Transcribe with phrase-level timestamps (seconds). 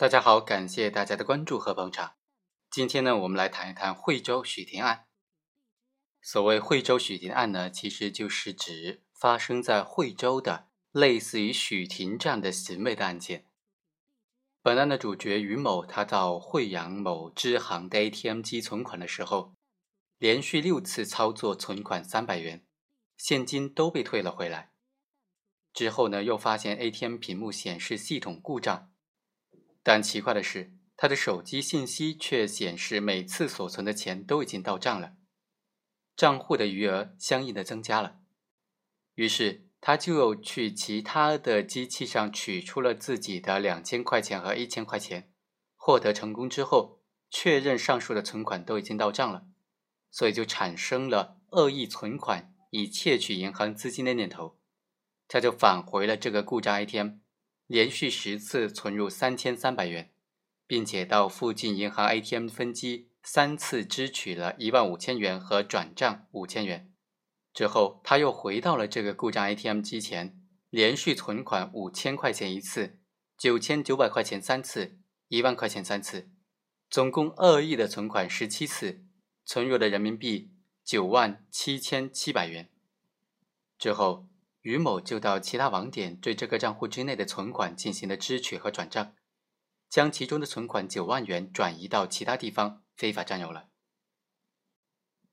[0.00, 2.14] 大家好，感谢大家的关注和捧场。
[2.70, 5.06] 今天呢，我们来谈一谈惠州许霆案。
[6.22, 13.46] 所谓惠州许霆案呢，其实就是指发生在惠州的类似于许霆这样的行为的案件。
[14.62, 19.56] 本案的主角于某，他到惠阳某支行的 ATM 机存款的时候，
[20.18, 22.64] 连续六次操作存款三百元，
[23.16, 24.70] 现金都被退了回来。
[25.72, 28.92] 之后呢，又发现 ATM 屏幕显示系统故障。
[29.82, 35.14] 但奇怪的是，他的手机信息却显示每次所存的钱都已经到账了，
[36.16, 38.18] 账户的余额相应的增加了。
[39.14, 45.32] 于是他就去其他的机器上取出了自己的两千块钱和一千块钱，
[45.76, 47.00] 获得成功之后，
[47.30, 49.46] 确认上述的存款都已经到账了，
[50.10, 54.58] 所以就产生了恶意存款以窃取银行资金的念头，
[55.28, 57.18] 他就返回了这个故障 ATM。
[57.68, 60.10] 连续十次存入三千三百元，
[60.66, 66.90] 并且到附近银行 ATM 分机三次支取了一万五千元和转账五千元。
[67.52, 72.98] 之后，他又回到了这个故障 ATM 机前，连续存款五千块钱一次，
[73.36, 74.98] 九千九百块钱三次，
[75.28, 76.30] 一万块钱三次，
[76.88, 79.04] 总共二亿的存款十七次，
[79.44, 82.70] 存入了人民币九万七千七百元。
[83.78, 84.26] 之后。
[84.68, 89.14] 于某就到其他网点对这个账户之内的存款进行了支取和转账，
[89.88, 93.68] 将其中的存款九万元转移到其他地方非法占有了。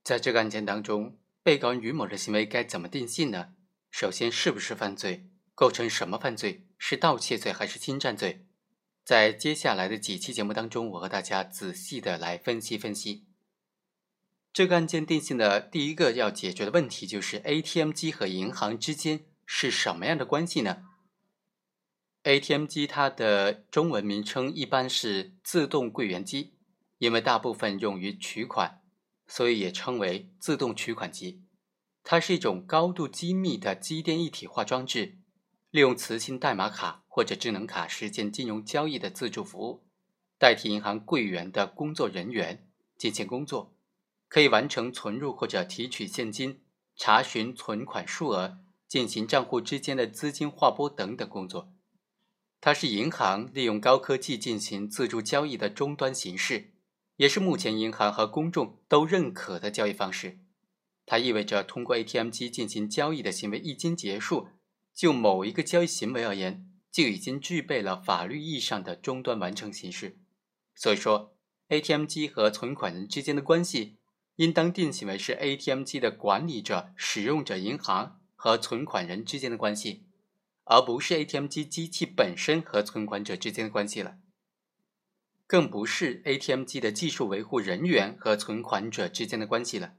[0.06, 3.56] 在这个案件当中，被告人于某的行为该怎么定性呢？
[3.92, 5.30] 首先，是不是犯罪？
[5.54, 6.66] 构成什么犯罪？
[6.78, 8.48] 是盗窃罪还是侵占罪？
[9.04, 13.26] 在接下来的几期节目当中，我和大家仔细的来分析分析。
[14.56, 20.78] 这个案件定性的第一个要解决的问题就是 ATM 机和银行之间是什么样的关系呢
[22.24, 26.54] ？ATM 机它的中文名称一般是自动柜员机，
[27.00, 28.80] 因为大部分用于取款，
[29.28, 31.44] 所以也称为自动取款机。
[32.02, 35.18] 它是一种高度机密的机电一体化装置，
[35.70, 39.84] 利用磁性代码卡或者智能卡实现金融交易的自助服务，
[40.40, 42.66] 代替银行柜员的工作人员
[42.98, 43.75] 进行工作。
[44.28, 46.62] 可以完成存入或者提取现金、
[46.96, 51.72] 查询存款数额、进行账户之间的资金划拨等等工作。
[52.60, 56.74] 它是银行利用高科技进行自助交易的终端形式，
[57.18, 60.40] 也是目前银行和公众都认可的交易方式。
[61.06, 64.48] 它意味着通过 ATM 机进行交易的行为一经结束，
[64.94, 70.18] 就某一个交易行为而言，就已经具备了法律意义上的终端完成形式。
[70.74, 71.36] 所以说
[71.68, 73.98] ，ATM 机和存款人之间的关系。
[74.38, 80.08] 应当定性为是 ATM 机的管理者、使用者银行和存款人之间的关系，
[80.66, 84.18] 而不是 ATM 机机器本身和存款者之间的关系了，
[85.48, 89.94] 更不是 ATM 机的技术维护人员和存款者之间的关系了。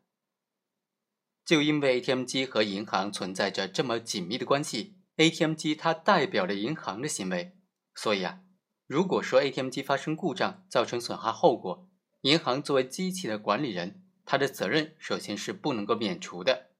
[1.44, 7.56] 就因为 ATM 机和银行存在着这么紧密的关系，ATM 机它代表了银行的行为，
[7.94, 8.40] 所以啊，
[8.86, 11.88] 如果说 ATM 机发生故障造成损害后果，
[12.22, 14.02] 银行作为机器的管理人。
[14.26, 16.70] 他的责任首先是不能够免除的。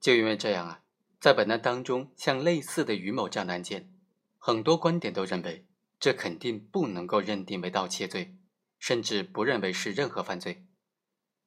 [0.00, 0.82] 就因为这样啊，
[1.20, 3.92] 在本案当中，像类似的于某这样的案件，
[4.38, 5.66] 很多观点都认为
[5.98, 8.36] 这肯定不能够认定为盗窃罪，
[8.78, 10.64] 甚至不认为是任何犯罪。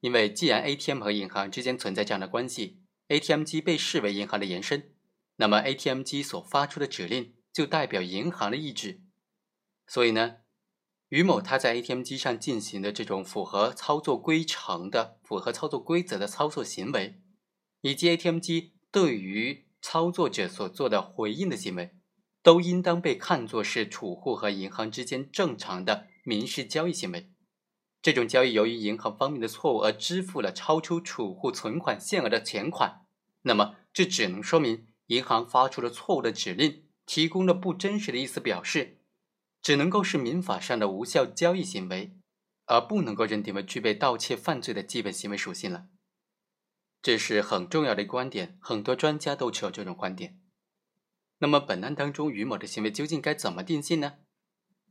[0.02, 4.94] 因为既然 ATM 和银行之间存在这样的关系，ATM 机被视为银行的延伸，
[5.38, 9.02] 那么 ATM 机所发出的指令就代表银行的意志。
[9.88, 10.38] 所以呢？
[11.12, 17.20] 于某他在 ATM 机上进行的这种符合操作规程的、符合操作规则的操作行为，
[17.82, 21.92] 以及 ATM 机对于操作者所做的回应的行为，
[22.42, 27.30] 都应当被看作是储户和银行之间正常的民事交易行为。
[28.02, 33.02] 这种交易由于银行方面的错误而支付了超出储户存款限额的钱款，
[33.42, 39.00] 那么这只能说明银行发出了错误的指令，提供了不真实的意思表示。
[39.62, 42.16] 只能够是民法上的无效交易行为，
[42.66, 45.88] 而不能够认定为具备盗窃犯罪的基本行为属性了。
[47.02, 50.40] 这是很重要的一个观点，很多专家都持有这种观点。
[51.40, 54.20] 那么本案当中于某的行为究竟该怎么定性呢？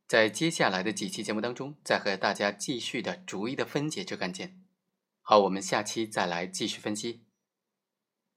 [0.09, 4.61] 在接下来的几期节目当中，再和大家继续的逐一的分解这个案件。
[5.23, 7.30] 好，我们下期再来继续分析。